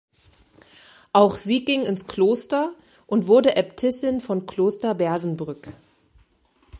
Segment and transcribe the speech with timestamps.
[1.13, 2.73] Auch sie ging ins Kloster
[3.05, 5.71] und wurde Äbtissin von Kloster Bersenbrück.